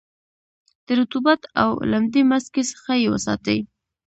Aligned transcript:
د 0.85 0.87
رطوبت 0.99 1.41
او 1.61 1.69
لمدې 1.91 2.21
مځکې 2.31 2.61
څخه 2.71 2.91
یې 3.01 3.07
وساتی. 3.13 3.57